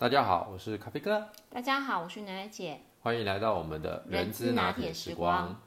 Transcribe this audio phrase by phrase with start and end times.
[0.00, 2.80] 大家好，我是咖啡哥，大家好，我是奶奶姐。
[3.02, 5.60] 欢迎来到我们的人资拿铁时光。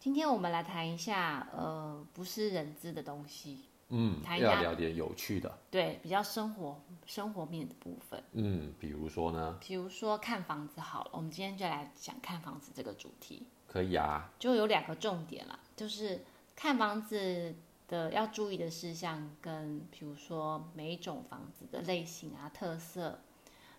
[0.00, 8.20] 今天我们来谈一下，呃，不是人资的东西，嗯，谈一下要聊点有趣的，对，比较生活生活面的部分。
[8.32, 16.24] 嗯，比如说呢，比如说看房子好了，我们今天就来讲看房子这个主题，可以啊，就有两个重点啦，就是
[16.56, 17.54] 看房子
[17.86, 23.20] 的要注意的事项，跟比如说每一种房子的类型啊、特色。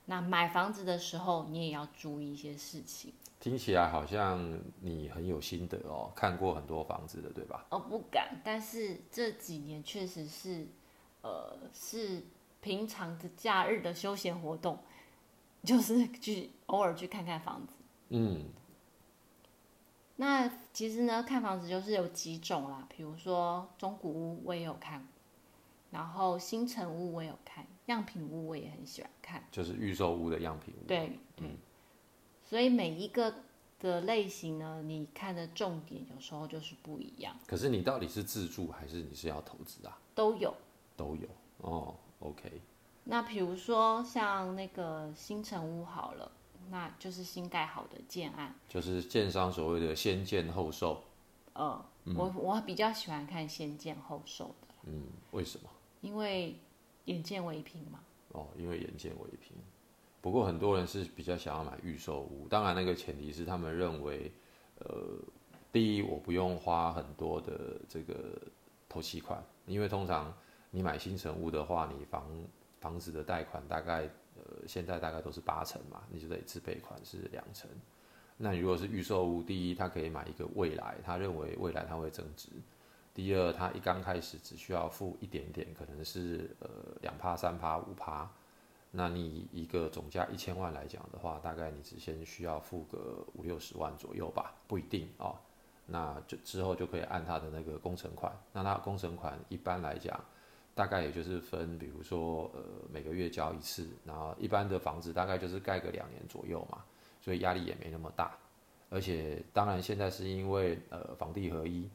[0.09, 3.13] 那买房子的时候，你也要注意一些事情。
[3.39, 7.67] 听起来好像你很有心得哦，看过很多房子的，对吧？
[7.69, 10.65] 哦，不敢，但是这几年确实是，
[11.21, 12.23] 呃，是
[12.61, 14.79] 平常的假日的休闲活动，
[15.63, 17.73] 就是去偶尔去看看房子。
[18.09, 18.45] 嗯，
[20.15, 25.05] 那其实呢，看房子就是有几种啦，比如说中古屋我也有看，
[25.91, 29.43] 然后新城屋我也有看，样品屋我也很喜欢看。
[29.51, 30.87] 就是预售屋的样品屋。
[30.87, 31.47] 对对，
[32.43, 33.33] 所以每一个
[33.79, 39.99] 的类型呢，你看的重点有时候就是不一样，可是你到底是自住还是你是要投资啊？
[40.15, 40.53] 都有。
[40.95, 41.27] 都有
[41.59, 41.95] 哦。
[42.19, 42.59] OK，
[43.03, 46.31] 那比如说像那个新城屋好了，
[46.71, 48.55] 那就是新盖好的建案。
[48.67, 51.03] 就是建商所谓的先建后售。
[51.53, 51.85] 呃，
[52.15, 55.69] 我我比较喜欢看先建后售的，嗯，为什么？
[56.01, 56.59] 因为
[57.07, 57.99] 眼见为凭嘛。
[58.29, 59.57] 哦，因为眼见为凭。
[60.21, 64.31] 不过很多人是比较想要买预售屋，当然那个前提是他们认为，
[64.79, 65.17] 呃，
[65.71, 68.41] 第一我不用花很多的这个
[68.89, 70.33] 头期款，因为通常
[70.69, 72.25] 你买新城屋的话，你房
[72.79, 74.01] 房子的贷款大概
[74.35, 77.69] 呃现在大概都是八成嘛，你就得自备款是两成。
[78.35, 82.49] 那你如果是预售屋，第一他可以买一个未来，他认为未来它会增值。
[83.17, 86.69] 第二，它一刚开始只需要付一点点，可能是呃
[87.01, 88.29] 两趴、三趴、五趴。
[88.91, 95.35] 那你一个总价一千万来讲的话，大概你只先需要付个五六十万左右吧，不一定哦。
[95.87, 100.23] 那就之后就可以按它的那个工程款，那它工程款一般来讲，
[100.75, 102.61] 大概也就是分，比如说呃
[102.93, 106.83] 每个月交一次，然后一般的房子大概就是盖个两年左右嘛，
[107.19, 108.37] 所以压力也没那么大。
[108.91, 111.89] 而且当然现在是因为呃房地合一。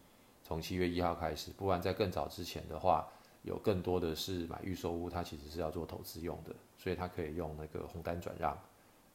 [0.53, 3.09] 从七月一号开始，不然在更早之前的话，
[3.41, 8.55] 有更多的是买预售屋，它其实是要做投资用的，所以它可以用那个红单转让，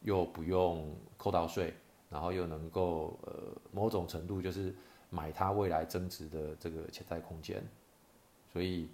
[0.01, 1.75] 又不用扣到税，
[2.09, 3.33] 然后又能够呃
[3.71, 4.73] 某种程度就是
[5.11, 7.63] 买它未来增值的这个潜在空间。
[8.51, 8.89] 所以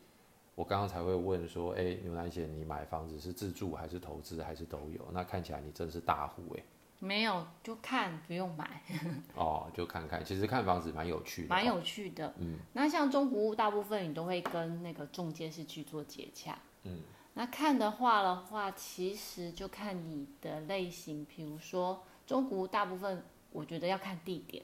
[0.54, 5.00] 我刚刚才会问说，哎，牛奶姐，你买房子是自住还是投资还是都有？
[5.14, 6.64] 那看起来你真是大户哎。
[7.04, 8.82] 没有，就看不用买。
[9.36, 12.34] 哦，就看看，其实看房子蛮有趣的，蛮有趣的。
[12.38, 16.58] 嗯，那像中古屋，大部分你都会跟那个中介是去做接洽。
[16.84, 17.00] 嗯，
[17.34, 23.22] 那看的话的话，其实就看你的类型，比如说中古屋，大部分
[23.52, 24.64] 我觉得要看地点。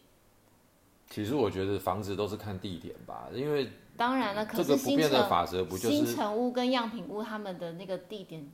[1.09, 8.49] 其实我觉得房子都是看地点吧，因为当然了，可是不变的法则不就是新城屋跟样品屋他们的那个地点。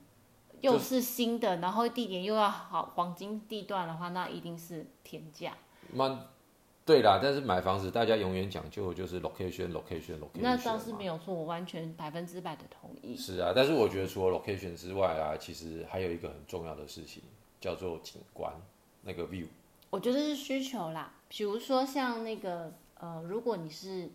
[0.66, 5.54] 又是新的，然后地点又要好，黄金地段的话，那一定是天价。
[5.94, 6.28] 那
[6.86, 10.20] 对啦，但是买房子大家永远讲究就是 location，location，location。
[10.36, 13.16] 那倒是没有错，我完全百分之百的同意。
[13.16, 17.24] 是啊，但是我觉得除了 location 之外啊，其实还有一个很重要的事情
[17.60, 18.54] 叫做景观，
[19.02, 19.48] 那个 view。
[19.90, 24.10] 我觉得是需求啦，比如说像那个呃，如果你是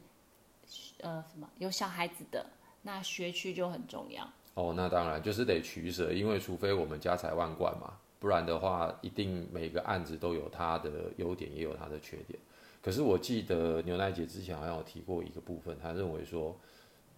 [1.00, 2.46] 呃什么有小孩子的，
[2.82, 4.28] 那学区就很重要。
[4.60, 12.38] 哦，那当然就是得取舍，因为除非我们家财万贯嘛，不然的话，一定每个案子都有它的优点，也有它的缺点。
[12.82, 16.54] 可是我记得牛奶姐之前好像有提过一个部分，她认为说，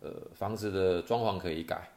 [0.01, 1.91] 呃，房子的装潢可以改，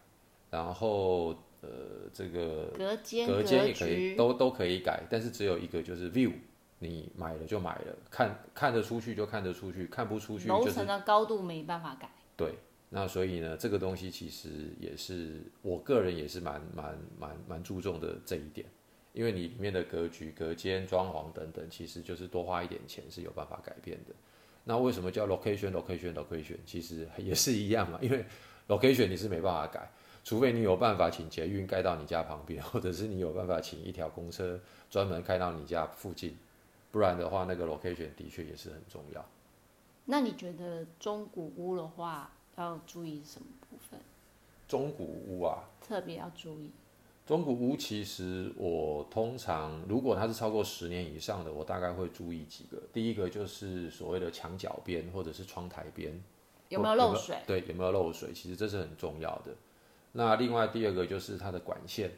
[0.50, 1.70] 然后呃，
[2.12, 6.34] 这个隔间隔间也可以，都都可以改，但是只有一个就是 view，
[6.80, 12.10] 你买了就买了，看看得出去就看得出去，看不出去楼层的高度没办法改。
[12.36, 12.56] 对。
[12.90, 18.66] 那所以呢，这个东西其实也是我个人也是蛮蛮蛮蛮注重的这一点，
[19.12, 24.14] 因为你里面的格局、隔间、装潢等等，其实就是多花一点钱是有办法改变的。
[24.64, 26.58] 那为什么叫 location location location？
[26.66, 28.24] 其实 也是一样嘛，因为
[28.68, 29.92] location 你是没办法改，
[30.24, 34.60] 除非你有办法请捷运盖到你家旁边，或者是你有办法请一条公车
[34.90, 36.38] 专门开到你家附近，
[36.92, 39.26] 不然的话，那个 location 的确也是很重要。
[40.06, 42.32] 那你觉得中古屋的话？
[42.58, 44.00] 要注意什么部分？
[44.68, 46.72] 中古屋啊，特别要注意。
[47.26, 52.82] 中古屋其实我通常如果它是超过十年以上的，我大概会注意几个。
[52.94, 56.24] 第一个就是所谓的墙角边或者是窗台边
[56.70, 57.38] 有没有漏水？
[57.48, 58.32] 对，有没有漏水？
[58.32, 59.56] 其实这是很重要的。
[60.12, 62.12] 那另外第二个就是它的管线，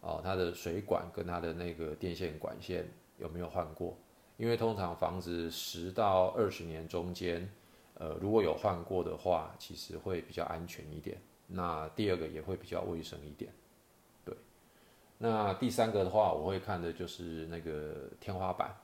[0.00, 3.96] 哦，它的水管跟它的那个电线管线有没有换过？
[4.36, 7.48] 因为通常房子十到二十年中间，
[7.94, 11.16] 呃，如果有换过的话，其实会比较安全一点。
[11.46, 13.52] 那第二个也会比较卫生一点，
[14.24, 14.34] 对。
[15.18, 18.74] 那第三个的话，我会看的就是那个天花板，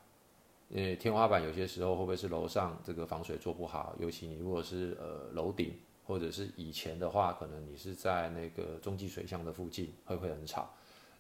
[0.69, 5.73] 因为天花板有些时候会不会是楼上这个防水做不好，尤其你如果是呃楼顶，
[6.07, 10.69] 或者是以前的话，可能你是在那个中继水箱的附近，会不会很吵？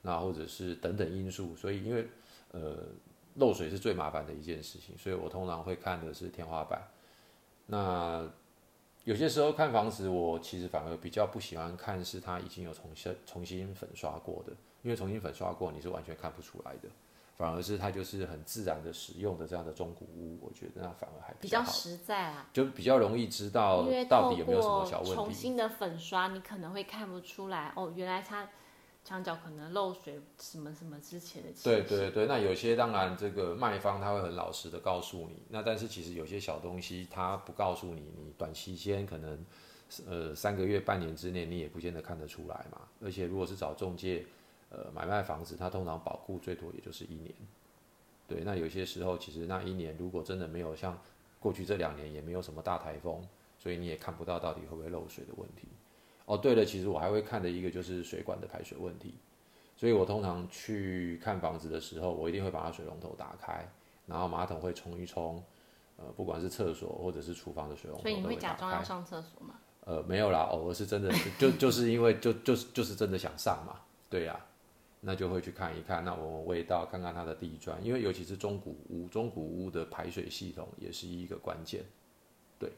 [0.02, 2.06] 那或者是等等因素，所以因为
[2.52, 2.84] 呃
[3.36, 6.86] 漏水是最麻烦的一件事情，所以我通常会看的是天花板。
[7.70, 8.26] 那
[9.04, 16.88] 有些时候看房子，我其实反而比较不喜欢看是它已经有重新重新粉刷过的，因为重新粉刷过你是完全看不出来的，
[17.36, 25.14] 反而是它就是很自然的使用的这样的中古屋，我觉得那反而还比较实在啊，就比较容易知道到底有没有什么小问题。
[25.14, 28.48] 重新的粉刷，你可能会看不出来哦，原来它。
[29.08, 31.48] 墙角可能漏水什么什么之前的。
[31.64, 39.42] 对对对，那有些当然这个卖方他会很老实的告诉你，那但是其实有些小东西他不告诉你，你短期间可能
[40.06, 42.82] 呃三个月半年之内你也不见得看得出来嘛。
[43.02, 44.26] 而且如果是找中介
[44.68, 47.34] 呃买卖房子，他通常保护最多也就是一年。
[48.26, 51.00] 对，那有些时候其实那一年如果真的没有像
[51.40, 53.26] 过去这两年也没有什么大台风，
[53.58, 55.66] 所以你也看不到到底会不会漏水的问题。
[56.28, 59.14] 哦，对了，其实我还会看的一个就是水管的排水问题，
[59.74, 63.66] 所以我通常去看房子的时候，我一定会把它水龙头打开，
[64.04, 65.42] 然后马桶会冲一冲，
[65.96, 69.54] 呃，不管是厕所或者是厨房的水龙头所以你会假装要上厕所吗？
[69.86, 74.38] 呃，没有啦，偶尔是真的，就就是因为就就是就是真的想上嘛，对呀，
[75.00, 81.82] 那就会去看一看，那我们味道看看它的地砖，因为尤其是中古屋，中古屋的排水系统也是一个关键，
[82.58, 82.70] 对，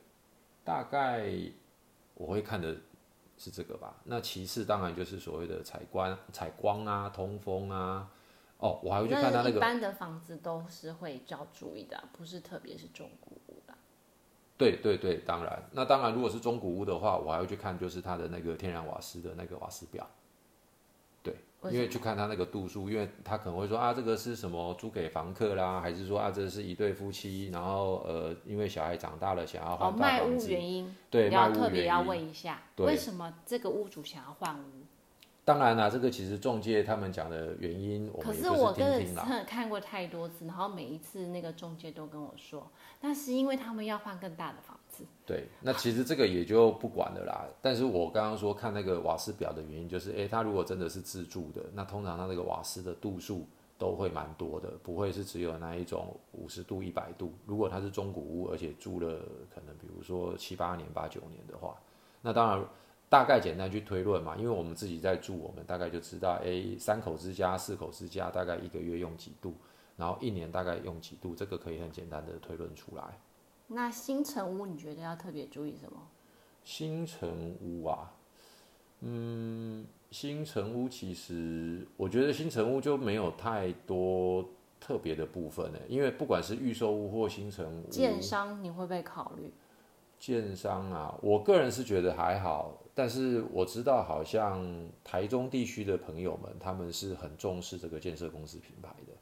[0.63, 1.33] 大概
[2.15, 2.77] 我会看的。
[3.43, 3.97] 是这个吧？
[4.05, 8.07] 那其次当然就是所谓的采光、采光啊、通风啊。
[8.59, 9.51] 哦，我还会去看他那个。
[9.53, 13.73] 一般的房子都是会较注意的，不是特别是中古屋的。
[14.59, 15.71] 对对对，当然。
[15.73, 20.07] 那当然，如果是中古屋的话，我还会去看就是它的那个天然瓦斯的那个瓦斯表。
[21.65, 34.87] 因为去看他那个度数，因为他可能会说啊，这个是什么租给房客啦，还是说啊，这是一对夫妻，然后呃，因为小孩长大了想要换卖屋原因，对，要特别要问一下，为什么这个屋主想要换屋？
[35.51, 42.71] 当然啦，这个其实中介他们讲的原因，我可是我真的看过太多次，然后每一次那个中介都跟我说，
[43.01, 45.03] 那是因为他们要换更大的房子。
[45.27, 47.49] 对，那其实这个也就不管了啦。
[47.61, 53.45] 但是我刚刚说看那个瓦斯表的原因，就是，诶，他如果真的是自住的，那通常他那个瓦斯的度数
[53.77, 57.35] 都会蛮多的，不会是只有那一种五十度、一百度。
[57.45, 59.19] 如果他是中古屋，而且住了
[59.53, 61.77] 可能比如说七八年、八九年的话，
[62.23, 62.65] 那当然
[63.11, 69.53] 大概简单去推论嘛，因为我们自己在住，我们大概就知道，诶，三口之家、四口之家大概一个月用几度，
[69.97, 73.19] 然后一年大概用几度，这个可以很简单的推论出来。
[73.67, 76.01] 那新城屋你觉得要特别注意什么？
[76.63, 78.13] 新城屋啊，
[79.01, 84.49] 嗯，新城屋其实我觉得新城屋就没有太多
[84.79, 89.53] 特别的部分呢，因为不管是预售屋或新城屋，建商你会不会考虑？
[90.19, 94.63] 建商啊，我个人是觉得还好，但是我知道好像
[95.03, 99.15] 台中地区的朋友们他们是很重视这个建设公司品牌的。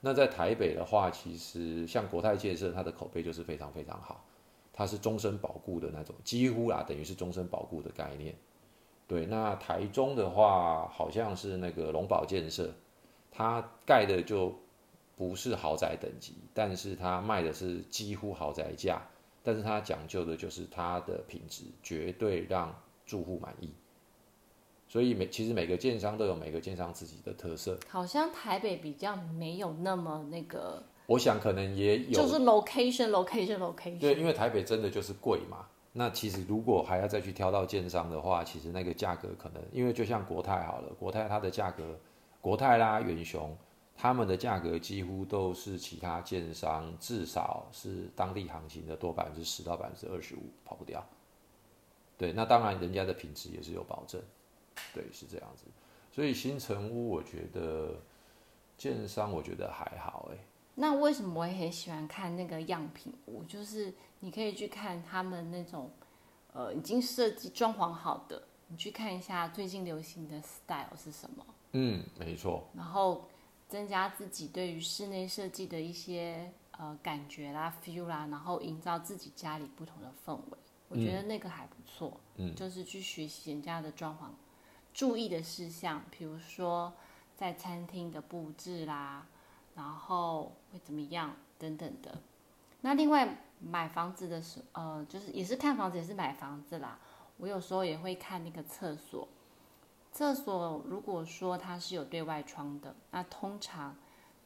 [0.00, 4.24] 那在台北的话，其实像国泰建设，它的口碑就是非常非常好，
[4.72, 8.34] 它是终身保固的那种，几乎啦，等于是终身保固的概念。
[9.06, 12.72] 对，那台中的话，好像是那个龙宝建设，
[13.30, 14.58] 它盖的就
[15.16, 19.02] 不是豪宅等级，但是它卖的是几乎豪宅价，
[19.42, 22.74] 但是它讲究的就是它的品质，绝对让
[23.08, 23.68] 住户满意。
[24.86, 27.76] 所以每其实每个建商都有每个建商自己的特色。
[27.88, 30.82] 好像台北比较没有那么那个。
[31.06, 32.12] 我想可能也有。
[32.12, 33.98] 就是 location location location。
[33.98, 35.66] 对，因为台北真的就是贵嘛。
[35.92, 41.98] 那其实如果还要再去挑到建商的话，其实那个价格可能，因为就像国泰好了，国泰它的价格，
[42.40, 43.56] 国泰啦、远雄，
[43.96, 51.04] 他们的价格几乎都是其他建商至少是当地行情的多百分之十到百分之二十五，跑不掉。
[52.18, 54.20] 对，那当然人家的品质也是有保证。
[54.92, 55.64] 对，是这样子，
[56.12, 57.94] 所以新城屋我觉得
[58.76, 60.38] 建商我觉得还好哎。
[60.74, 63.42] 那为什么我也很喜欢看那个样品屋？
[63.44, 65.90] 就是你可以去看他们那种
[66.52, 71.44] 呃已经设计装潢好的，你去看一下最近流行的 style 是什么。
[71.72, 72.68] 嗯，没错。
[72.74, 73.24] 然后
[73.68, 80.57] 增加自己对于室内设计的一些呃感觉啦、feel 啦，然后营造自己家里不同的氛围。
[80.88, 82.20] 我觉得那个还不错。
[82.36, 84.30] 嗯，就是去学习人家的装潢。
[84.92, 86.92] 注意的事项，比如说
[87.36, 89.26] 在餐厅的布置啦，
[89.76, 92.20] 然后会怎么样等等的。
[92.80, 96.98] 那另外买房子的时候，呃，就是也是看房子，也是买房子啦。
[97.36, 99.28] 我有时候也会看那个厕所，
[100.10, 103.96] 厕所如果说它是有对外窗的，那通常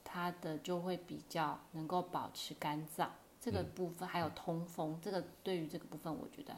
[0.05, 3.07] 它的就会比较能够保持干燥。
[3.45, 6.57] 这个部分还有通风，这个对于这个部分，我觉得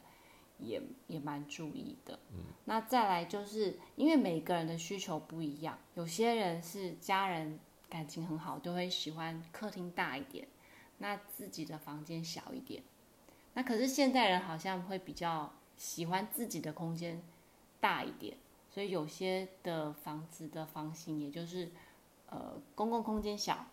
[0.58, 2.18] 也也蛮注意的。
[2.30, 10.46] 嗯，那再来就是因为每个人的需求不一样，有些人是家人感情很好，都会喜欢客厅大一点，
[10.98, 12.82] 那自己的房间小一点。
[13.54, 17.22] 那可是现代人好像会比较喜欢自己的空间
[17.80, 18.36] 大一点，
[18.70, 21.70] 所以有些的房子的房型，也就是
[22.28, 23.64] 呃公共空间小，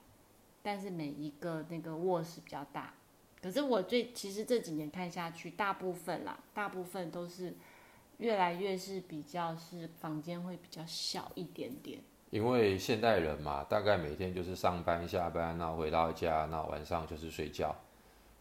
[0.63, 2.93] 但是每一个那个卧室比较大。
[3.41, 7.55] 可是我最其实这几年看下去，大部分啦，大部分都是
[8.17, 11.99] 越来越是比较是房间会比较小一点点。
[12.29, 17.75] 因为现代人嘛，大概每天就是上班下班，那回到家，那晚上就是睡觉，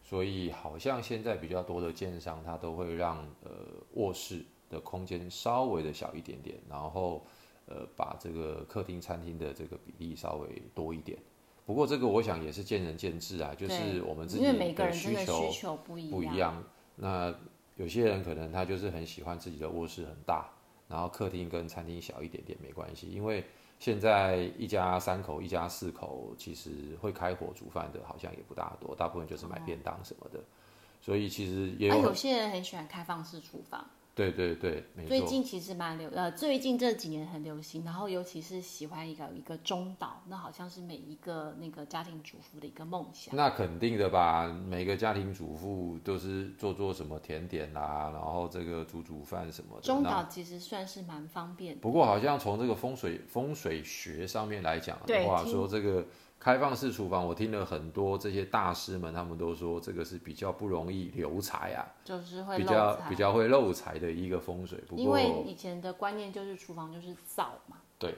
[0.03, 3.51] 所以好像现在比较多的建商，他都会让呃
[3.95, 7.25] 卧室的空间稍微的小一点点，然后
[7.65, 11.17] 呃把这个客厅餐厅的这个比例稍微多一点。
[11.65, 16.63] 不过这个我想也是见仁见智啊，就是我们自己的需求不一样。
[16.95, 17.33] 那
[17.77, 20.49] 有些人可能他就是很喜欢自己的卧室很大，
[20.87, 23.43] 然后客厅跟餐厅小一点点没关系，因为
[23.79, 30.39] 现在一家三口、一家四口其实会开火煮饭的，好像也不大多，大部分就是买便当什么的。
[31.01, 33.83] 所以其实也有有些人很喜欢开放式厨房。
[34.13, 43.35] 对对对，最近其实蛮流呃，最近这几年很流行，然后尤其是喜欢一个一个中岛，那好像是每一个那个家庭主妇的一个梦想。
[43.35, 49.81] 那肯定的吧，每个家庭主妇都是做做什么甜点啦，然后这个煮煮饭什么的。
[49.81, 51.77] 中岛其实算是蛮方便。
[51.79, 56.05] 不过好像从这个风水风水学上面来讲的话，说这个。
[56.43, 64.79] 开放式厨房，我听了很多这些大师们，他们都说这个是比较不容易留财啊，就是会比较比较会漏财的一个风水。
[64.87, 67.77] 不过因为以前的观念就是厨房就是灶嘛。
[67.99, 68.15] 对，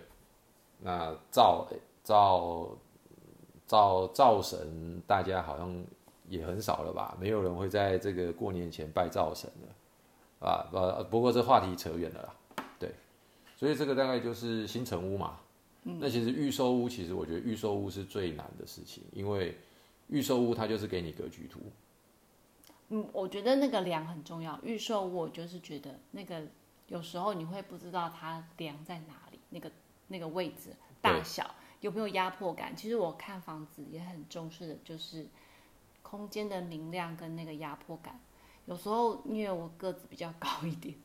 [0.80, 1.68] 那灶
[2.01, 2.70] 灶
[3.68, 5.86] 灶灶神，大家好像
[6.30, 7.18] 也很少了吧？
[7.20, 10.65] 没有人会在这个过年前拜灶神了啊。
[10.72, 12.34] 呃，不过这话题扯远了啦。
[12.80, 12.89] 对，
[13.58, 15.39] 所以这个大概就是新城屋嘛。
[15.84, 19.58] 那其实预售屋，其实我觉得预售屋是最难的事情，因为
[20.08, 21.60] 预售屋它就是给你格局图。
[22.90, 24.60] 嗯，我觉得那个梁很重要。
[24.63, 26.44] 预售屋我就是觉得那个
[26.88, 29.72] 有时候你会不知道它梁在哪里，那个
[30.08, 32.75] 那个位置大小有没有压迫感。
[32.75, 35.28] 其实我看房子也很重视的就是
[36.02, 38.20] 空间的明亮跟那个压迫感。
[38.66, 40.96] 有时候因为我个子比较高一点，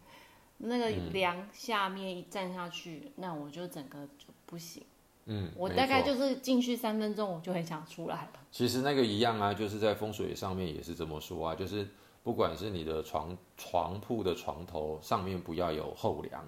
[0.59, 4.27] 那个梁下面一站下去，那我就整个就。
[4.50, 4.83] 不行，
[5.27, 8.33] 嗯，我大概就是进去三分钟，我就很想出来了。
[8.50, 11.87] 其实那个一样啊，就是在风水上面也是这么说啊，就是
[12.23, 16.43] 不管是你的床床铺的床头上面不要有后梁，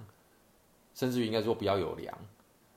[0.95, 2.17] 甚至于应该说不要有梁，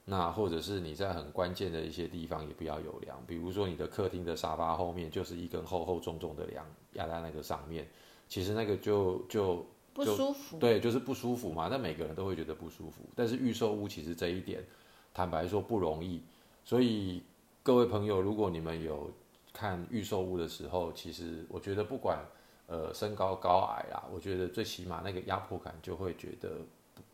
[0.05, 7.89] 那或者是你在很关键的一些地方也不要有梁，比如说你的客厅的沙发后面就是一根厚厚重重的梁压在那个上面，
[8.29, 11.69] 其实那个就就不舒服，对，就是不舒服嘛。
[11.71, 14.63] 那每个人都会觉得不舒服，但是预售屋其实这一点。
[15.15, 16.21] 坦白说不容易，
[16.65, 17.23] 所以
[17.63, 19.09] 各位朋友，如果你们有
[19.53, 22.19] 看预售屋的时候，其实我觉得不管
[22.67, 26.57] 呃身高高矮啦，我觉得最起码那个压迫感就会觉得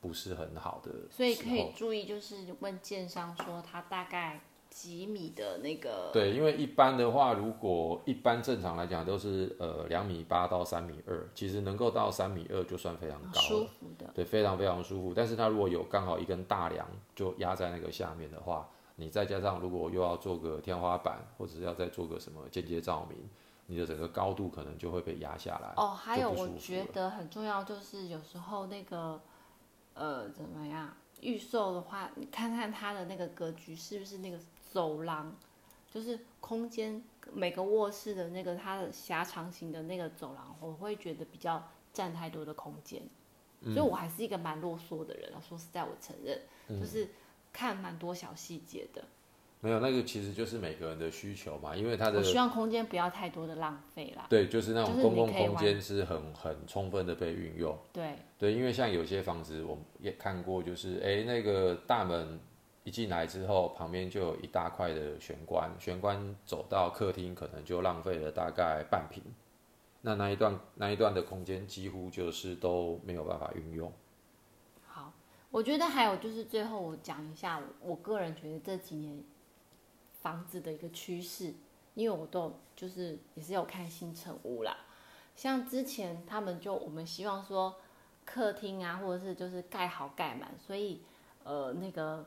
[0.00, 0.90] 不是很好的。
[1.10, 4.40] 所以可以注意，就是问建商说他大概。
[4.70, 15.12] 几米的那个对，因为一般的话，如果一般正常来讲都是呃两米八到三米二，其实能够到三米二就算非常高了，舒服的，对，非常非常舒服。
[15.12, 16.86] 但是它如果有刚好一根大梁
[17.16, 23.18] 就压在那个下面的话，你再加上如果又要做个天花板，或者是要再做个什么间接照明，
[23.66, 25.72] 你的整个高度可能就会被压下来。
[25.76, 29.20] 哦，还有我觉得很重要就是有时候那个
[29.94, 30.88] 呃怎么样
[31.20, 34.38] 预售的话，你看看它的那个格局是不是那个。
[34.70, 35.36] 走廊
[35.92, 43.02] 就是空间，每个卧室的那个它的狭长型的那个走廊，我会觉得比较占太多的空间，
[43.64, 45.42] 所以我还是一个蛮啰嗦的人啊。
[45.46, 46.40] 说实在，我承认，
[46.80, 47.08] 就是
[47.52, 49.02] 看蛮多小细节的。
[49.62, 54.26] 没有那个，其实就是每个人的需求嘛，因为他的我希望空间不要太多的浪费啦。
[54.30, 57.76] 对，就是那种公共空间是很很充分的被运用。
[57.92, 62.38] 对对，因为像有些房子我们也看过，就是哎那个大门。
[62.90, 69.22] 进来之后，旁边就有一大块的玄关，玄关走到客厅可能就浪费了大概半平，
[70.02, 73.92] 那那一段那一段的空间几乎就是都没有办法运用。
[74.86, 75.12] 好，
[75.50, 79.22] 我觉得还有就是最后我讲一下，我个人觉得这几年
[80.20, 81.54] 房子的一个趋势，
[81.94, 84.76] 因为我都就是也是有看新城屋啦，
[85.36, 87.76] 像之前他们就我们希望说
[88.24, 91.02] 客厅啊，或者是就是盖好盖满，所以
[91.44, 92.26] 呃那个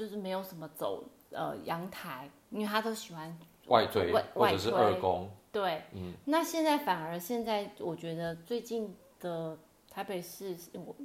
[0.00, 9.58] 就是没有什么走呃阳台，因为他都喜欢外推或者是二宫，对，嗯，那现在反而现在我觉得最近的
[9.90, 10.96] 台北市我。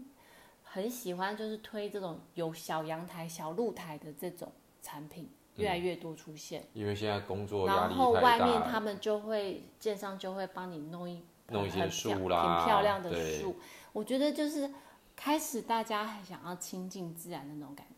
[0.68, 6.68] 很喜欢就是推这种有小阳台、小露台的这种产品，越来越多出现。
[6.74, 13.56] 因为现在工作压力然后外面他们就会建商就会帮你弄一弄一些树啦，挺漂亮的树。
[13.94, 14.70] 我觉得就是
[15.16, 17.95] 开始大家很想要亲近自然的那种感觉。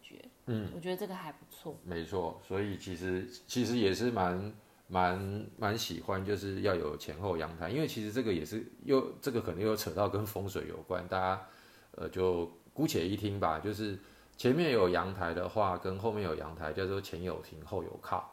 [0.47, 1.77] 嗯，我觉得这个还不错。
[1.85, 4.53] 没错，所以其实其实也是蛮
[4.87, 11.47] 蛮蛮喜欢，就是要有前后阳台，因为其实这个也是又这个可能又扯到跟风水有关，大家
[11.91, 12.51] 呃就。
[12.77, 13.97] 姑且一听吧，就是
[14.37, 18.31] 前面有阳台的话，跟后面有阳台叫做前有亭后有靠。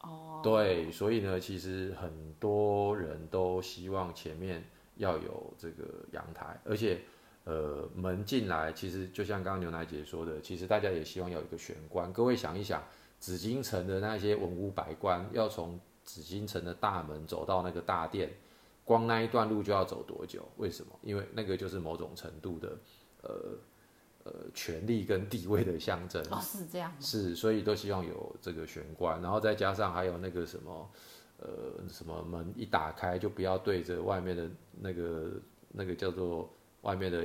[0.00, 7.00] 哦，对，所以呢，其实很多人都希望前面要有这个阳台，而且
[7.46, 12.12] 呃门进来，其实就像刚刚牛奶姐说的，其实大家也希望有一个玄关。
[12.12, 12.84] 各位想一想，
[13.18, 18.30] 紫禁城的那些文武百官要从紫禁城的大门走到那个大殿，
[18.84, 20.46] 光那一段路就要走多久？
[20.58, 20.92] 为什么？
[21.00, 22.78] 因为那个就是某种程度的
[23.22, 23.58] 呃。
[24.28, 30.90] 呃，权力跟地位的象征哦，是这样，是，所以都希望有这个玄关，然后再加上还有那个什么，
[31.38, 31.48] 呃，
[31.88, 34.50] 什么门一打开就不要对着外面的
[34.80, 35.30] 那个
[35.68, 36.52] 那个叫做
[36.86, 37.24] 外面的，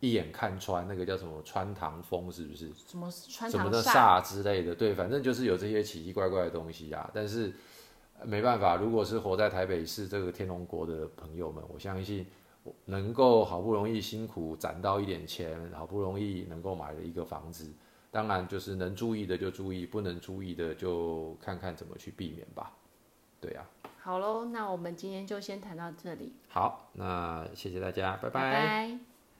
[0.00, 2.72] 一眼看穿那个叫什么穿堂风是不是？
[2.74, 7.10] 什么穿什么的煞之类的，对，反正就是有这些奇奇怪怪的东西啊。
[7.12, 7.52] 但是
[8.24, 12.26] 没办法，如果是活在台北市这个天龙国的朋友们，我相信。
[12.84, 17.72] 能够好不容易辛苦攒到一点钱，好不容易能够买了一个房子，
[18.10, 22.74] 当然就是能注意的就注意，不能注意的就看看怎么去避免吧。
[23.40, 23.64] 对呀。
[24.02, 26.32] 好喽，那我们今天就先谈到这里。
[26.48, 29.15] 好，那谢谢大家，拜拜。